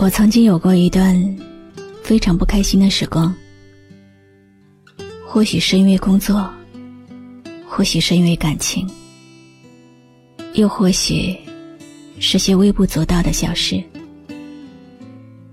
[0.00, 1.14] 我曾经有过一段
[2.02, 3.34] 非常不开心的时光，
[5.26, 6.50] 或许是因为工作，
[7.68, 8.88] 或许是因为感情，
[10.54, 11.36] 又或许
[12.18, 13.78] 是些微不足道的小事，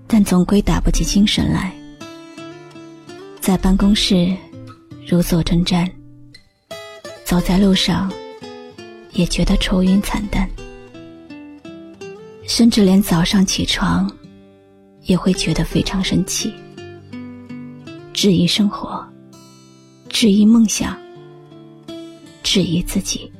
[0.06, 1.70] 但总归打不起精神来，
[3.42, 4.34] 在办公室
[5.06, 5.86] 如坐针毡，
[7.22, 8.10] 走在路上
[9.12, 10.48] 也觉得愁云惨淡，
[12.46, 14.10] 甚至连早上起床。
[15.08, 16.52] 也会觉得非常生气，
[18.12, 19.02] 质疑生活，
[20.10, 20.94] 质疑梦想，
[22.42, 23.32] 质疑自己。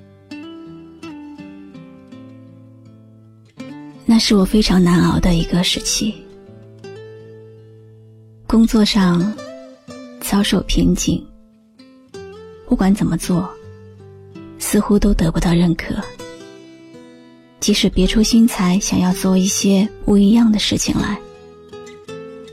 [4.06, 6.14] 那是我非常难熬的一个时期。
[8.46, 9.30] 工作上
[10.22, 11.22] 遭受瓶颈，
[12.66, 13.46] 不管怎么做，
[14.58, 15.94] 似乎都得不到认可。
[17.60, 21.20] 即使别出心裁，想要做一些不一样的事情来。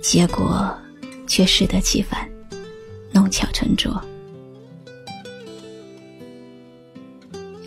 [0.07, 0.71] 结果
[1.25, 2.29] 却适得其反，
[3.11, 3.99] 弄巧成拙。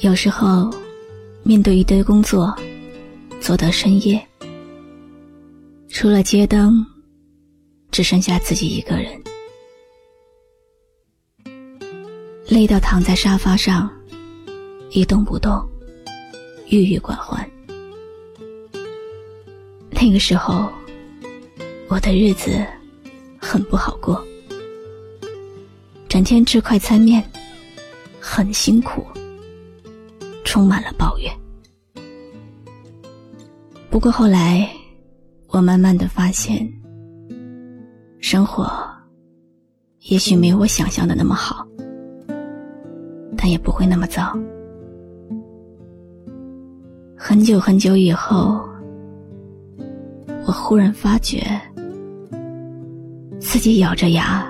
[0.03, 0.73] 有时候，
[1.43, 2.57] 面对一堆工作，
[3.41, 4.25] 做到深夜，
[5.89, 6.87] 除了街灯，
[7.91, 9.21] 只剩下自己一个人，
[12.47, 13.91] 累到躺在沙发上，
[14.91, 15.61] 一动不动，
[16.69, 17.45] 郁郁寡欢。
[19.91, 20.71] 那个时候。
[21.91, 22.63] 我的日子
[23.41, 24.23] 很不好过，
[26.07, 27.25] 整天吃快餐面，
[28.21, 29.03] 很辛苦，
[30.45, 31.33] 充满了抱怨。
[33.89, 34.69] 不过后来，
[35.49, 36.71] 我慢慢的发现，
[38.21, 38.71] 生活
[40.01, 41.67] 也许没有我想象的那么好，
[43.35, 44.39] 但也不会那么糟。
[47.17, 48.63] 很久很久以后，
[50.47, 51.43] 我忽然发觉。
[53.41, 54.47] 自己咬着牙，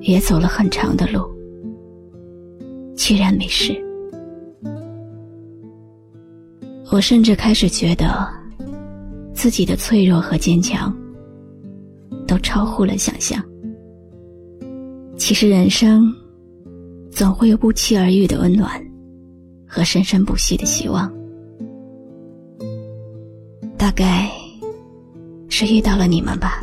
[0.00, 1.24] 也走了很长的路，
[2.96, 3.74] 居然没事。
[6.92, 8.28] 我甚至开始觉得，
[9.32, 10.94] 自己的脆弱和坚强，
[12.26, 13.42] 都超乎了想象。
[15.16, 16.12] 其实人生，
[17.10, 18.70] 总会有不期而遇的温暖，
[19.66, 21.10] 和生生不息的希望。
[23.78, 24.28] 大概
[25.48, 26.60] 是遇到了你们吧。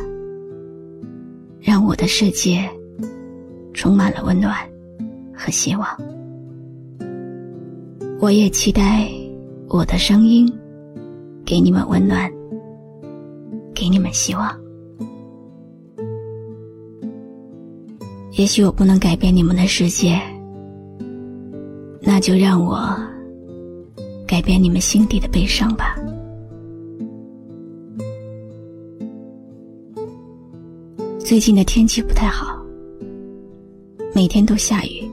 [1.68, 2.66] 让我的世界
[3.74, 4.56] 充满了温暖
[5.34, 5.86] 和希望。
[8.18, 9.06] 我也期待
[9.68, 10.50] 我的声音
[11.44, 12.26] 给你们温暖，
[13.74, 14.50] 给你们希望。
[18.38, 20.18] 也许我不能改变你们的世界，
[22.00, 22.98] 那就让我
[24.26, 25.97] 改变你们心底的悲伤吧。
[31.28, 32.58] 最近的天气不太好，
[34.14, 35.06] 每天都下雨，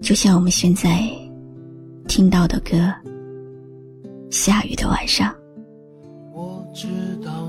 [0.00, 1.06] 就像我们现在
[2.08, 2.78] 听到的歌
[4.30, 5.30] 《下雨的晚上》。
[6.32, 6.86] 我知
[7.22, 7.41] 道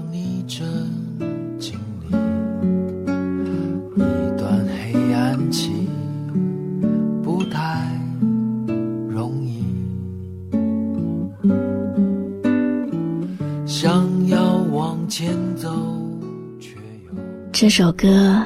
[17.64, 18.46] 这首歌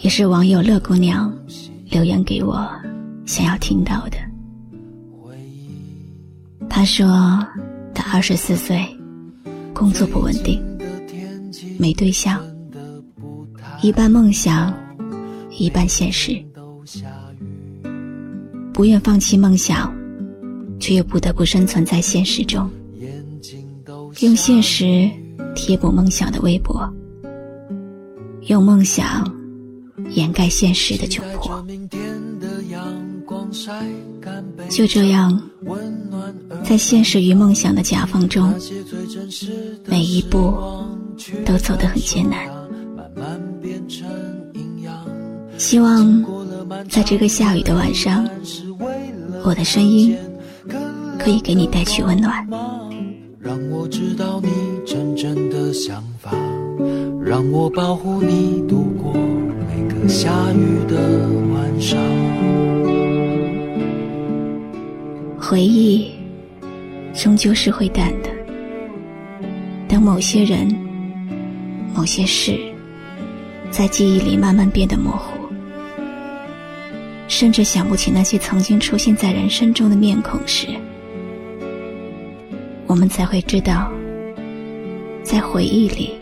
[0.00, 1.32] 也是网友乐姑娘
[1.88, 2.68] 留言给我，
[3.24, 4.16] 想要听到的。
[6.68, 7.06] 她说，
[7.94, 8.84] 她二十四岁，
[9.72, 10.60] 工作不稳定，
[11.78, 12.44] 没对象，
[13.82, 14.74] 一半梦想，
[15.56, 16.44] 一半现实，
[18.72, 19.94] 不愿放弃梦想，
[20.80, 22.68] 却又不得不生存在现实中，
[24.22, 25.08] 用现实
[25.54, 26.92] 贴补梦想的微博。
[28.46, 29.28] 用梦想
[30.10, 31.64] 掩盖现实的窘迫，
[34.68, 35.40] 就这样，
[36.62, 38.54] 在现实与梦想的夹缝中，
[39.86, 40.54] 每一步
[41.44, 42.38] 都走得很艰难。
[45.58, 46.24] 希望
[46.88, 48.28] 在这个下雨的晚上，
[49.42, 50.16] 我的声音
[51.18, 52.46] 可以给你带去温暖。
[53.40, 54.48] 让我知道你
[54.84, 56.02] 真正的想，
[57.26, 61.98] 让我保护你度过每个下雨的晚上。
[65.36, 66.12] 回忆
[67.12, 68.30] 终究是会淡的，
[69.88, 70.72] 当某些人、
[71.92, 72.56] 某些事
[73.72, 75.32] 在记忆里慢慢变得模糊，
[77.26, 80.68] 甚至想不起那些曾经出现在人生中的面孔时。
[82.86, 83.90] 我们才会知道，
[85.24, 86.12] 在回忆里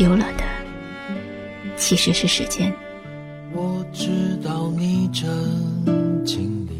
[0.00, 0.44] 丢了的
[1.76, 2.74] 其实是时间。
[3.52, 5.28] 我知道你正
[6.24, 6.72] 经历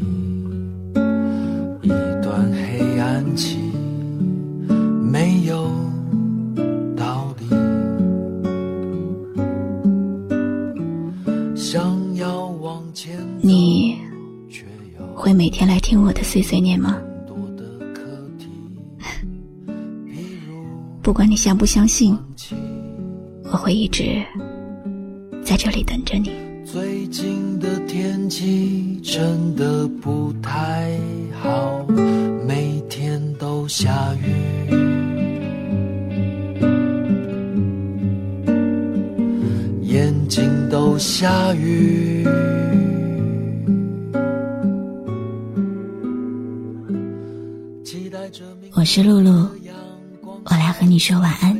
[1.83, 1.89] 一
[2.23, 3.59] 段黑暗期，
[5.03, 5.71] 没有
[6.97, 7.45] 道理。
[11.55, 13.99] 想要往前走，你
[15.13, 16.97] 会每天来听我的碎碎念吗？
[21.03, 22.17] 不管你相不相信。
[23.51, 24.23] 我会一直
[25.43, 26.31] 在这里等着你。
[26.65, 30.97] 最近的天气真的不太
[31.33, 31.85] 好，
[32.47, 34.69] 每天都下雨。
[39.81, 42.23] 眼睛都下雨。
[47.83, 49.49] 期待着我是露露，
[50.45, 51.59] 我来和你说晚安。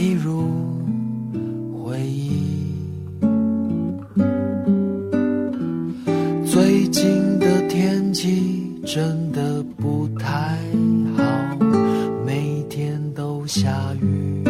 [0.00, 0.48] 比如
[1.84, 2.74] 回忆。
[6.46, 10.56] 最近的天气真的不太
[11.14, 11.22] 好，
[12.24, 14.42] 每天都下雨。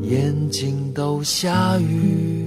[0.00, 2.46] 眼睛都下雨。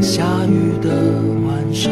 [0.00, 0.90] 下雨的
[1.44, 1.90] 晚上。